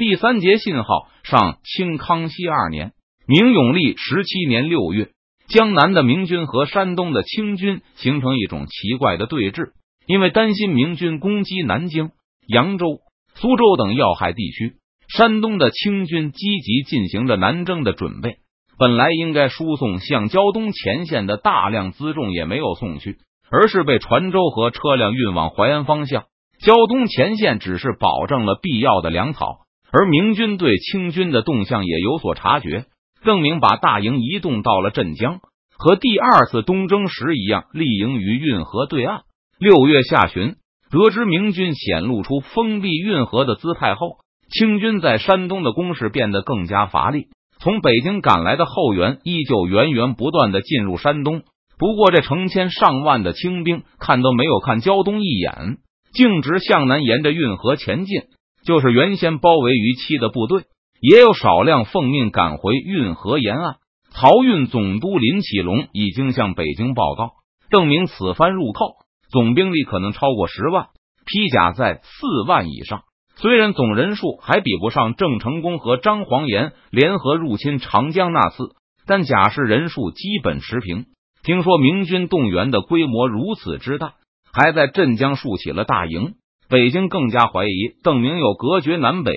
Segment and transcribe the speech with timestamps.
[0.00, 2.92] 第三节信号上，清康熙二年，
[3.26, 5.10] 明永历十七年六月，
[5.46, 9.72] 江南的明军和山东的清军形成一种奇怪的对峙。
[10.06, 12.12] 因为担心明军攻击南京、
[12.48, 13.00] 扬州、
[13.34, 14.76] 苏州等要害地区，
[15.14, 18.36] 山东的清军积极进行着南征的准备。
[18.78, 23.18] 本来应该输送向胶东前线的大量辎重也没有送去，
[23.50, 26.24] 而是被船舟和车辆运往淮安方向。
[26.64, 32.86] 胶东前线只是保证了必要的粮草，而明军对清军的动向也有所察觉。
[33.22, 35.40] 邓明把大营移动到了镇江，
[35.76, 39.22] 和第二次东征时一样，立营于运河对岸。
[39.58, 40.54] 六月下旬，
[40.90, 44.16] 得知明军显露出封闭运河的姿态后，
[44.50, 47.26] 清军在山东的攻势变得更加乏力。
[47.58, 51.42] 从北京赶来的后援依旧源源不断的进入山东，
[51.78, 55.76] 不过这成千上万的清兵看都没有看胶东一眼，
[56.14, 58.22] 径直向南沿着运河前进。
[58.70, 60.62] 就是原先包围于期的部队，
[61.00, 63.78] 也有少量奉命赶回运河沿岸。
[64.14, 67.32] 漕运总督林启龙已经向北京报告，
[67.68, 68.92] 证明此番入寇。
[69.28, 70.86] 总兵力可能超过十万，
[71.26, 73.02] 披甲在四万以上。
[73.34, 81.06] 虽然总人数还比不上郑成功和张煌言联合入侵长江那次，但假设人数基本持平。
[81.42, 84.12] 听说明军动员的规模如此之大，
[84.52, 86.34] 还在镇江竖起了大营，
[86.70, 89.32] 北京更加怀疑邓明有隔绝南北、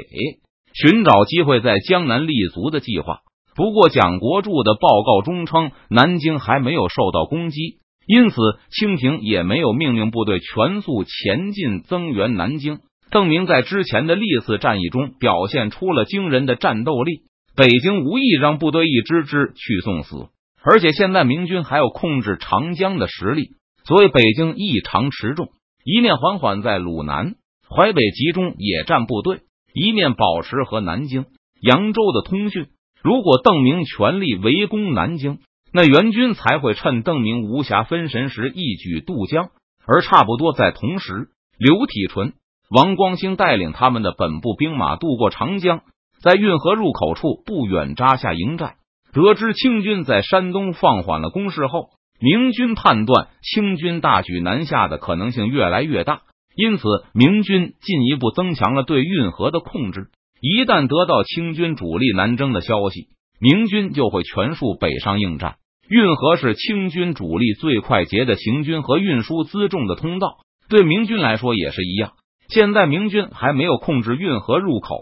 [0.73, 3.21] 寻找机会在江南立足的计划。
[3.55, 7.79] 不过，蒋国柱的报告中称，南京还没有受到攻击。
[8.05, 8.35] 因此，
[8.69, 12.79] 清廷也没有命令部队全速前进增援南京。
[13.09, 17.21] 邓明在之前的历次战役中表现出了惊人的战斗力，
[17.55, 20.27] 北京无意让部队一支支去送死。
[20.63, 23.51] 而且现在明军还有控制长江的实力，
[23.85, 25.49] 所以北京异常持重，
[25.85, 27.35] 一面缓缓在鲁南、
[27.69, 29.41] 淮北集中野战部队，
[29.73, 31.25] 一面保持和南京、
[31.61, 32.67] 扬州的通讯。
[33.01, 35.39] 如果邓明全力围攻南京，
[35.73, 39.49] 那援军才会趁邓明无暇分神时一举渡江，
[39.85, 41.27] 而差不多在同时，
[41.57, 42.33] 刘体纯、
[42.69, 45.81] 王光兴带领他们的本部兵马渡过长江，
[46.21, 48.75] 在运河入口处不远扎下营寨。
[49.11, 51.89] 得知清军在山东放缓了攻势后，
[52.23, 56.21] 明军判断清军大举南下的可能性越来越大，
[56.55, 60.07] 因此明军进一步增强了对运河的控制。
[60.39, 63.09] 一旦得到清军主力南征的消息，
[63.41, 65.55] 明军就会全数北上应战。
[65.89, 70.37] 运河是清军主力最快捷的行军和运输辎重的通道，
[70.69, 72.13] 对明军来说也是一样。
[72.47, 75.01] 现在明军还没有控制运河入口，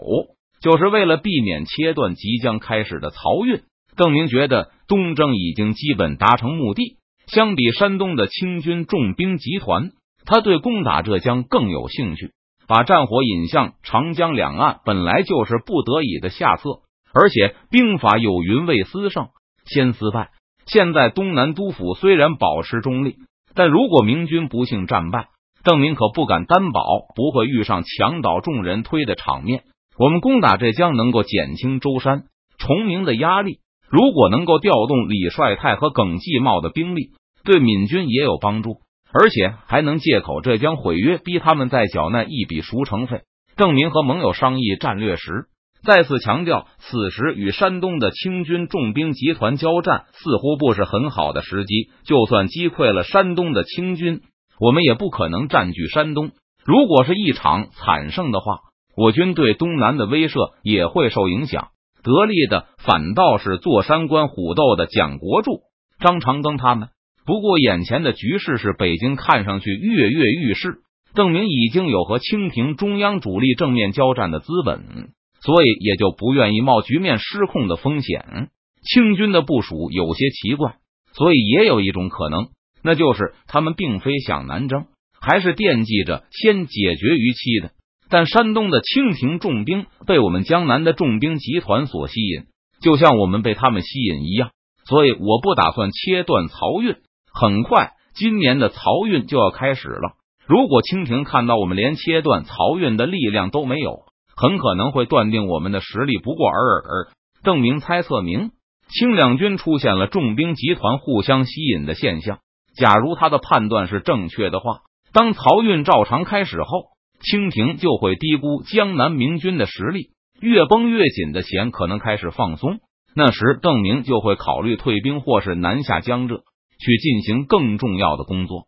[0.60, 3.62] 就是为了避免切断即将开始的漕运。
[3.94, 6.96] 邓明觉得东征已经基本达成目的。
[7.26, 9.90] 相比山东的清军重兵集团，
[10.24, 12.32] 他对攻打浙江更有兴趣。
[12.68, 16.80] 把战火引向长江两岸，本来就是不得已的下策。
[17.14, 19.28] 而且兵法有云：“未思胜，
[19.66, 20.30] 先思败。”
[20.64, 23.16] 现在东南督府虽然保持中立，
[23.54, 25.26] 但如果明军不幸战败，
[25.64, 26.82] 邓明可不敢担保
[27.14, 29.64] 不会遇上墙倒众人推的场面。
[29.98, 32.24] 我们攻打浙江能够减轻舟山、
[32.58, 33.58] 崇明的压力，
[33.92, 37.10] 如果能够调动李帅泰和耿继茂的兵力，
[37.44, 38.78] 对闽军也有帮助，
[39.12, 43.20] 而且还能借口浙江毁约，逼他们再缴纳一笔赎城费。
[43.54, 45.44] 邓明和盟友商议战略时。
[45.84, 51.90] 再次强调，此时与山东的清军重兵集团交战似乎不是很好的时机。
[52.06, 54.22] 就算击溃了山东的清军，
[54.58, 56.30] 我们也不可能占据山东。
[56.64, 58.60] 如果是一场惨胜的话，
[58.96, 61.68] 我军对东南的威慑也会受影响。
[62.02, 65.60] 得利的反倒是坐山观虎斗的蒋国柱、
[66.00, 66.88] 张长庚他们。
[67.24, 70.78] 不过，眼前的局势是北京看上去跃跃欲试，
[71.14, 75.10] 证明已经有和清廷中央主力正面交战的资本。
[75.44, 78.48] 所以也就不愿意冒局面失控的风险。
[78.84, 80.76] 清军的部署有些奇怪，
[81.14, 84.86] 所以也有一种可能，那就是他们并非想南征，
[85.20, 87.72] 还是惦记着先解决于期的。
[88.12, 92.42] 但山东的清廷重兵被我们江南的重兵集团所吸引，
[92.82, 94.50] 就像我们被他们吸引一样。
[94.84, 96.96] 所以我不打算切断漕运。
[97.32, 100.12] 很快，今年的漕运就要开始了。
[100.46, 104.00] 如果清廷看到我们连切断漕运的力量都没有，
[104.36, 107.12] 很可能会断定我们的实力不过尔尔。
[107.42, 108.50] 邓明猜测明
[108.88, 112.40] 清两军出现了重兵集团互相吸引的现象。
[112.76, 114.80] 假如他的判断是正确的话，
[115.14, 116.88] 当漕运照常开始后，
[117.22, 120.10] 清廷就会低估江南明军的实力，
[120.40, 122.80] 越绷越紧的弦可能开始放松。
[123.14, 126.42] 那时，邓明就会考虑退兵或是南下江浙，
[126.78, 128.64] 去进行更重要的工作。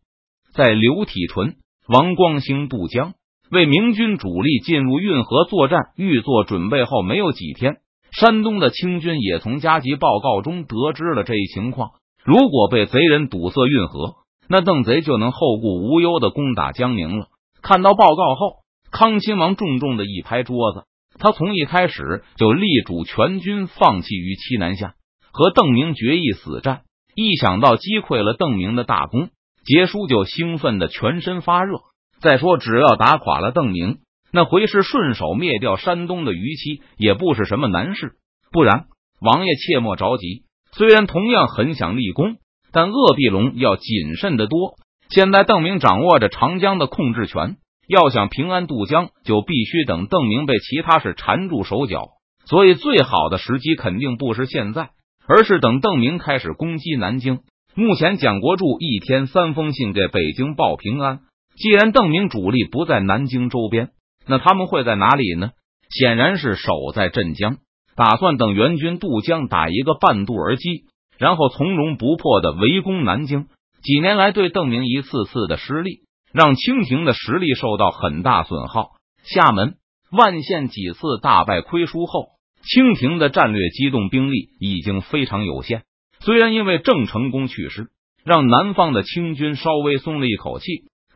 [0.54, 1.56] 在刘体纯、
[1.88, 3.14] 王光兴渡江。
[3.50, 7.76] 为明军主力进入运河作战预做准备后，没有几天，
[8.10, 11.90] 山东的清军也从加急报告中得知了这一情况。
[12.24, 14.14] 如果被贼人堵塞运河，
[14.48, 17.26] 那邓贼就能后顾无忧的攻打江宁了。
[17.64, 18.56] 看到报告后，
[18.90, 20.84] 康亲王重重的一拍桌子，
[21.18, 24.96] 他从一开始就力主全军放弃于西南下，
[25.32, 26.82] 和邓明决一死战。
[27.14, 29.30] 一想到击溃了邓明的大功，
[29.64, 31.78] 杰叔就兴奋的全身发热。
[32.20, 34.00] 再说，只要打垮了邓明，
[34.30, 38.16] 那回师顺手灭掉山东的余期也不是什么难事。
[38.52, 38.88] 不然，
[39.22, 40.42] 王爷切莫着急。
[40.72, 42.36] 虽然同样很想立功，
[42.72, 44.74] 但鄂必龙要谨慎的多。
[45.10, 47.56] 现在邓明掌握着长江的控制权，
[47.88, 52.08] 要想平安渡江，就必须等邓明被其他事缠住手脚。
[52.46, 54.90] 所以，最好的时机肯定不是现在，
[55.26, 57.40] 而是等邓明开始攻击南京。
[57.74, 61.20] 目前，蒋国柱一天三封信给北京报平安。
[61.56, 63.90] 既然邓明主力不在南京周边，
[64.26, 65.50] 那他们会在哪里呢？
[65.90, 67.58] 显然是守在镇江，
[67.96, 70.84] 打算等援军渡江，打一个半渡而击，
[71.18, 73.46] 然后从容不迫的围攻南京。
[73.84, 75.98] 几年来对邓明一次次的失利，
[76.32, 78.92] 让清廷的实力受到很大损耗。
[79.24, 79.74] 厦门、
[80.10, 82.28] 万县几次大败亏输后，
[82.62, 85.82] 清廷的战略机动兵力已经非常有限。
[86.20, 87.88] 虽然因为郑成功去世，
[88.24, 90.64] 让南方的清军稍微松了一口气，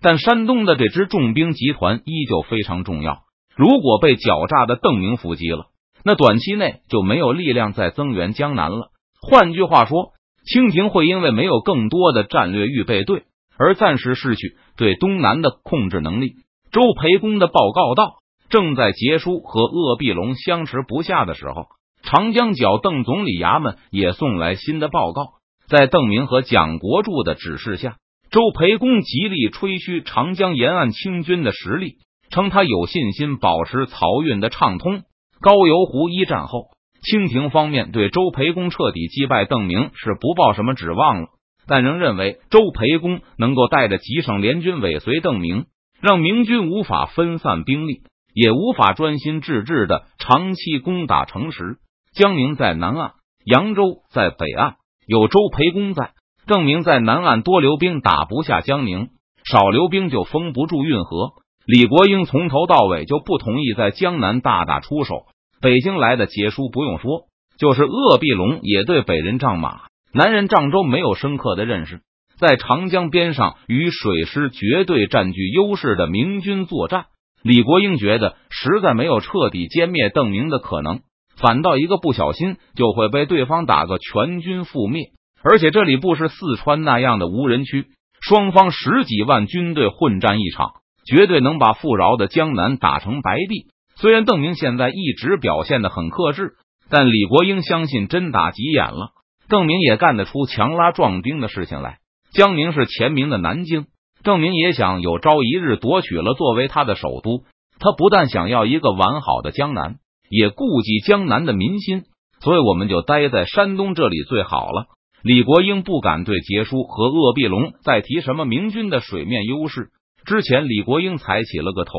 [0.03, 3.21] 但山东的这支重兵集团依旧非常重要。
[3.57, 5.69] 如果被狡诈的邓明伏击了，
[6.05, 8.91] 那短期内就没有力量再增援江南了。
[9.23, 10.13] 换句话说。
[10.51, 13.25] 清廷会因为没有更多的战略预备队
[13.59, 16.37] 而暂时失去对东南的控制能力。
[16.73, 18.15] 周培公的报告道
[18.49, 21.67] ：“正在杰叔和鄂必龙相持不下的时候，
[22.03, 25.35] 长江角邓总理衙门也送来新的报告。
[25.69, 27.97] 在邓明和蒋国柱的指示下，
[28.31, 31.97] 周培公极力吹嘘长江沿岸清军的实力，
[32.31, 35.03] 称他有信心保持漕运的畅通。
[35.41, 36.69] 高邮湖一战后。”
[37.03, 41.29] 清廷方面对周培公彻底击败邓明是不抱什么指望了，
[41.67, 45.67] 但仍认为周培公能够带着几省联军尾随邓明，
[46.01, 48.03] 让明军无法分散兵力，
[48.35, 51.77] 也无法专心致志的长期攻打城池。
[52.15, 53.13] 江宁在南岸，
[53.45, 56.13] 扬州在北岸，有周培公在，
[56.47, 59.09] 邓明在南岸多留兵打不下江宁，
[59.45, 61.35] 少留兵就封不住运河。
[61.65, 65.27] 李国英从头到尾就不同意在江南大打出手。
[65.61, 67.27] 北京来的杰叔不用说，
[67.59, 69.83] 就是鄂必龙也对北人仗马、
[70.13, 72.01] 南人仗舟没有深刻的认识。
[72.39, 77.07] 在长江边上与水师绝对占据优势的明军作战，
[77.43, 81.01] 李国英觉得实在没有彻底歼灭邓明的可能，
[81.37, 85.11] 反倒一个不小心就会被对方打个全军覆灭。
[85.43, 87.87] 而且这里不是四川那样的无人区，
[88.21, 90.75] 双方十几万军队混战一场，
[91.07, 93.67] 绝对能把富饶的江南打成白地。
[94.01, 96.53] 虽然邓明现在一直表现的很克制，
[96.89, 99.11] 但李国英相信真打急眼了，
[99.49, 101.99] 邓明也干得出强拉壮丁的事情来。
[102.31, 103.87] 江宁是前明的南京，
[104.23, 107.43] 邓明也想有朝一日夺取了作为他的首都。
[107.81, 109.97] 他不但想要一个完好的江南，
[110.31, 112.05] 也顾及江南的民心，
[112.41, 114.87] 所以我们就待在山东这里最好了。
[115.23, 119.89] 李国英不敢对杰叔和鄂必龙再提什么明军的水面优势。
[120.25, 121.93] 之前李国英才起了个头。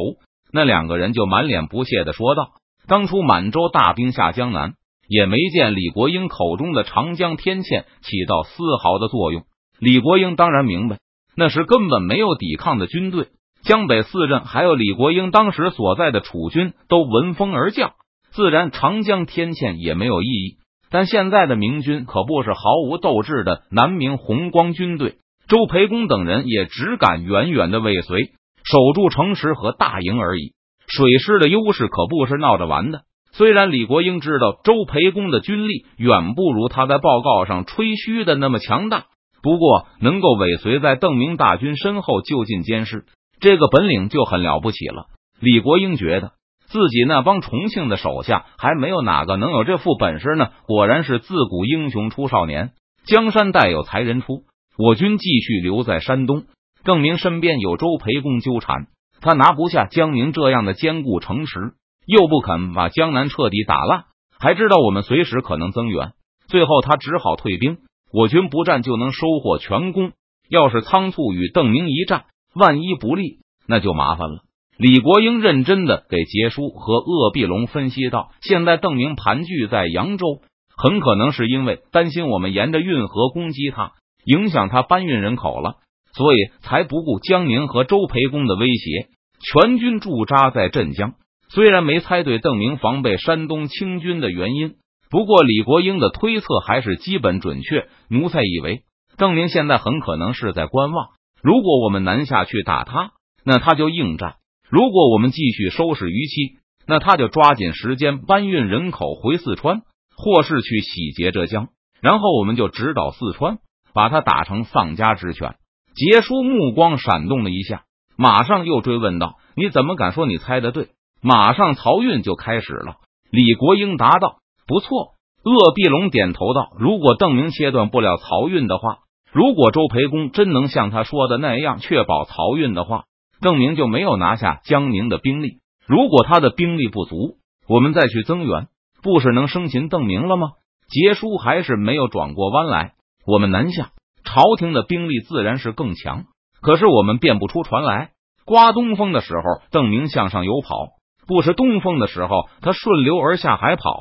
[0.51, 2.49] 那两个人就满脸不屑的说道
[2.87, 4.73] ：“当初满洲大兵下江南，
[5.07, 9.43] 也没见李国英口中的长江天堑起到丝毫的作用。
[9.79, 10.97] 李国英当然明白，
[11.35, 13.27] 那时根本没有抵抗的军队。
[13.61, 17.91] 江北四镇还有李国英当时所在的楚军都闻风而降，
[18.31, 20.57] 自然长江天堑也没有意义。
[20.89, 28.31] 但现在的明军可不是毫无斗志的南明红光军队，周培公等人也只敢远远的尾随。”
[28.63, 30.53] 守住城池和大营而已，
[30.87, 33.01] 水师的优势可不是闹着玩的。
[33.31, 39.05] 虽然李国英知道周培公的军力远不如他在报告上吹嘘的那么强大，
[39.43, 43.05] 不过能够尾随在邓明大军身后就近监视，
[43.39, 45.05] 这个本领就很了不起了。
[45.39, 46.31] 李国英觉得
[46.67, 50.49] 自己那帮重庆的手下还没有哪个能有这副本事呢。
[50.65, 52.71] 果然是自古英雄出少年，
[53.05, 54.43] 江山代有才人出。
[54.77, 56.43] 我军继续留在山东。
[56.83, 58.87] 邓明身边有周培公纠缠，
[59.21, 61.73] 他拿不下江宁这样的坚固城池，
[62.05, 64.05] 又不肯把江南彻底打烂，
[64.39, 66.13] 还知道我们随时可能增援，
[66.47, 67.77] 最后他只好退兵。
[68.11, 70.13] 我军不战就能收获全功，
[70.49, 74.39] 要是仓促与邓明一战，万一不利，那就麻烦了。
[74.77, 80.41] 李国英认真的给杰叔和鄂必龙分析道：“现在邓明盘踞在扬州，
[80.75, 83.91] 很可能是因为担心我们沿着运河攻击他，
[84.23, 85.75] 影响他搬运人口了。”
[86.19, 89.07] 所以才不顾江宁和周培公的威胁，
[89.39, 91.13] 全军驻扎在镇江。
[91.47, 94.73] 虽然没猜对邓明防备山东清军的原因，
[95.09, 97.87] 不过李国英的推测还是基本准确。
[98.09, 98.81] 奴才以为
[99.15, 101.07] 邓明现在很可能是在观望。
[101.41, 103.11] 如果我们南下去打他，
[103.45, 104.31] 那他就应战；
[104.69, 109.83] 如果我们继续收拾余期，那他就抓紧时间搬运人口回四川，
[110.17, 111.69] 或是去洗劫浙江，
[112.01, 113.59] 然后我们就直捣四川，
[113.93, 115.55] 把他打成丧家之犬。
[115.95, 117.83] 杰叔目光闪动了一下，
[118.17, 120.89] 马上又追问道：“你怎么敢说你猜的对？”
[121.21, 122.95] 马上漕运就开始了。
[123.29, 128.99] 李国英答道：“不错。”鄂必龙点头道：“如果邓明切断不了漕运的话。”
[129.31, 133.03] 如果周培公真能像他说的那样确保漕运的话，
[133.41, 135.59] 邓明就没有拿下江宁的兵力。
[135.85, 138.69] 如果他的兵力不足，我们再去增援，
[139.03, 140.53] 不是能生擒邓明了吗？
[140.87, 142.93] 杰叔还是没有转过弯来。
[143.23, 143.91] 我们南下，
[144.23, 146.25] 朝廷的兵力自然是更强。
[146.61, 148.11] 可是我们变不出船来。
[148.45, 150.87] 刮东风的时候，邓明向上游跑；
[151.27, 153.99] 不是东风的时候，他顺流而下海跑。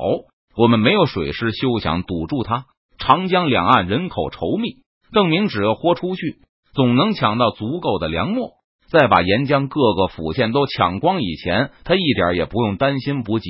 [0.55, 2.65] 我们没有水师，休想堵住他。
[2.97, 4.81] 长江两岸人口稠密。
[5.13, 6.39] 邓明只要豁出去，
[6.73, 8.53] 总能抢到足够的粮秣，
[8.89, 11.21] 再把沿江各个府县都抢光。
[11.21, 13.49] 以前他一点也不用担心补给。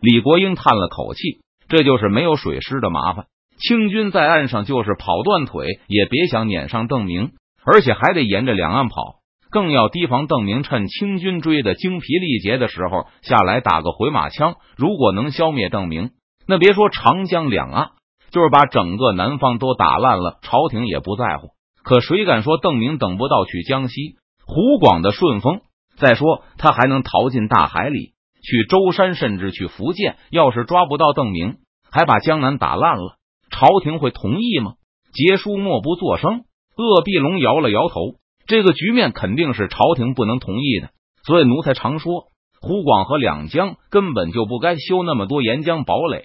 [0.00, 3.26] 李国英叹了口气，这就是没有水师的麻烦。
[3.58, 7.32] 清军在岸上就是跑断腿，也别想撵上邓明，
[7.64, 9.16] 而且还得沿着两岸跑，
[9.50, 14.56] 更要提防邓明趁清军追的精疲力竭的时候下来打个回马枪。
[14.76, 16.10] 如果能消灭邓明，
[16.46, 17.90] 那别说长江两岸。
[18.32, 21.50] 就是把整个南方都打烂了，朝廷也不在乎。
[21.82, 25.60] 可谁敢说邓明等不到去江西、湖广的顺风？
[25.96, 30.16] 再说他还能逃进大海里，去舟山，甚至去福建。
[30.28, 31.58] 要是抓不到邓明，
[31.90, 33.16] 还把江南打烂了，
[33.58, 34.74] 朝廷会同意吗？
[35.14, 36.44] 杰叔默不作声。
[36.76, 40.90] 鄂必龙摇了摇头，这个局面肯定是朝廷不能同意的。
[41.24, 42.26] 所以奴才常说，
[42.60, 46.22] 湖广和两江根本就不该修那么多沿江堡垒。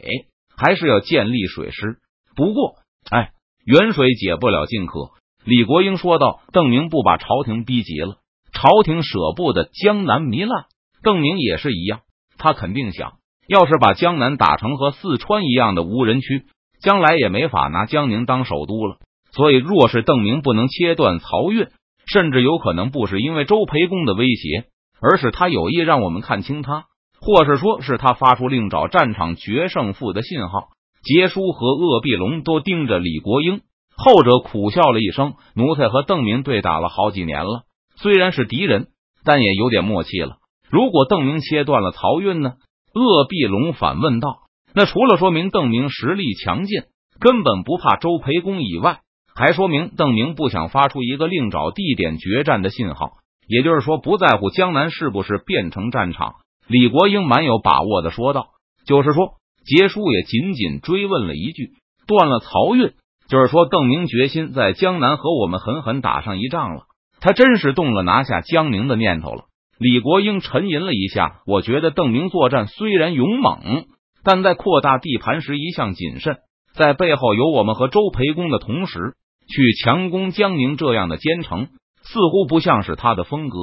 [0.57, 1.99] 还是要建立水师，
[2.35, 2.75] 不过，
[3.09, 3.31] 哎，
[3.65, 5.11] 远水解不了近渴。
[5.45, 8.17] 李国英说道：“邓明不把朝廷逼急了，
[8.51, 10.65] 朝廷舍不得江南糜烂。
[11.01, 12.01] 邓明也是一样，
[12.37, 13.13] 他肯定想，
[13.47, 16.43] 要是把江南打成和四川一样的无人区，
[16.81, 18.97] 将来也没法拿江宁当首都了。
[19.31, 21.67] 所以，若是邓明不能切断漕运，
[22.05, 24.65] 甚至有可能不是因为周培公的威胁，
[25.01, 26.85] 而是他有意让我们看清他。”
[27.23, 30.69] 或是说是他发出另找战场决胜负的信号，
[31.03, 33.61] 杰叔和鄂必龙都盯着李国英，
[33.95, 37.61] 后者苦笑了一声：“奴才和邓明对打了好几年了，
[37.95, 38.87] 虽然是敌人，
[39.23, 40.37] 但也有点默契了。
[40.71, 42.53] 如果邓明切断了漕运呢？”
[42.93, 44.39] 鄂必龙反问道
[44.73, 46.83] ：“那除了说明邓明实力强劲，
[47.19, 48.99] 根本不怕周培公以外，
[49.35, 53.13] 还说明邓明不想发出一个另找地点决战的信号，
[53.47, 56.35] 也就是说，不在乎江南是不是变成战场。”
[56.67, 58.47] 李国英蛮有把握的说道
[58.87, 59.33] ：“就是说，
[59.65, 61.71] 杰叔也仅仅追问了一句，
[62.07, 62.93] 断了漕运，
[63.27, 66.83] 就是说，邓明决心在江南和我们狠狠打上一仗了。
[67.19, 69.45] 他真是动了拿下江宁的念头了。”
[69.77, 73.85] 李国英沉吟了一下，我觉得邓明作战虽然勇猛，
[74.23, 76.37] 但在扩大地盘时一向谨慎，
[76.73, 79.13] 在背后有我们和周培公的同时，
[79.47, 81.69] 去强攻江宁这样的奸臣，
[82.03, 83.57] 似乎不像是他的风格。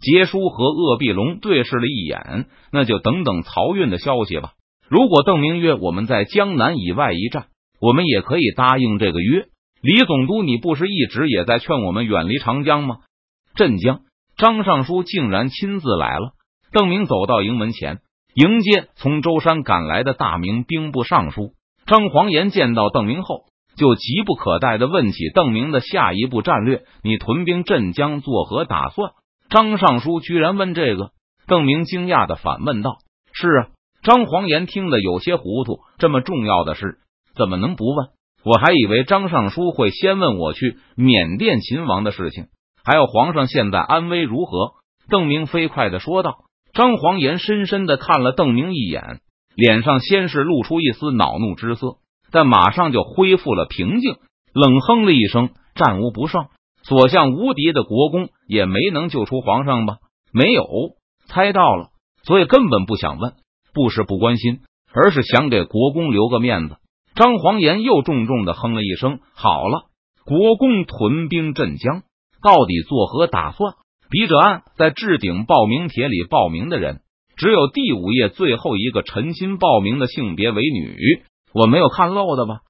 [0.00, 4.52] 杰叔和鄂必龙对视了一眼，那就等等漕运的消息吧。
[4.88, 7.46] 如果邓明约我们在江南以外一战，
[7.80, 9.46] 我们也可以答应这个约。
[9.80, 12.96] 李总督，你不是一直也在劝我们远离长江吗？
[13.54, 14.00] 镇江，
[14.36, 16.32] 张尚书竟然亲自来了。
[16.72, 18.00] 邓明走到营门前，
[18.34, 21.52] 迎接从舟山赶来的大明兵部尚书
[21.86, 22.50] 张黄岩。
[22.50, 23.44] 见到邓明后，
[23.76, 29.12] 就急不可待的问起邓明的下一步战略：你屯兵镇江作何打算？
[29.50, 31.10] 张尚书居然问这个，
[31.46, 32.96] 邓明惊讶的反问道
[33.32, 33.66] ：“是啊。”
[34.02, 36.98] 张黄岩听得有些糊涂，这么重要的事
[37.36, 38.08] 怎么能不问？
[38.44, 42.46] 我还以为张尚书会先问我去缅甸秦王的事情，
[42.84, 44.72] 还有皇上现在安危如何。
[45.08, 46.38] 邓明飞快的说道。
[46.72, 49.20] 张黄岩深深的看了邓明一眼，
[49.54, 51.98] 脸上先是露出一丝恼怒之色，
[52.30, 54.16] 但马上就恢复了平静，
[54.54, 56.46] 冷哼了一声：“战无不胜。”
[56.82, 59.98] 所向无敌的国公也没能救出皇上吧？
[60.32, 60.66] 没有，
[61.26, 61.90] 猜到了，
[62.24, 63.34] 所以根本不想问，
[63.74, 64.60] 不是不关心，
[64.92, 66.76] 而是想给国公留个面子。
[67.14, 69.90] 张黄岩又重重的哼了一声：“好了，
[70.24, 72.02] 国公屯兵镇江，
[72.42, 73.74] 到底作何打算？”
[74.12, 77.00] 笔者案在置顶报名帖里报名的人，
[77.34, 81.22] 只有第五页最后一个陈鑫报名的性别为女，
[81.54, 82.60] 我没有看漏的吧？